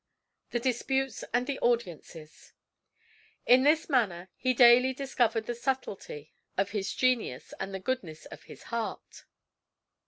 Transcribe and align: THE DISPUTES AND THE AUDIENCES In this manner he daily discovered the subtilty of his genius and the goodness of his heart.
THE 0.49 0.59
DISPUTES 0.59 1.25
AND 1.31 1.45
THE 1.45 1.59
AUDIENCES 1.59 2.53
In 3.45 3.61
this 3.61 3.87
manner 3.87 4.29
he 4.35 4.51
daily 4.55 4.95
discovered 4.95 5.45
the 5.45 5.53
subtilty 5.53 6.31
of 6.57 6.71
his 6.71 6.91
genius 6.95 7.53
and 7.59 7.71
the 7.71 7.79
goodness 7.79 8.25
of 8.25 8.45
his 8.45 8.63
heart. 8.73 9.25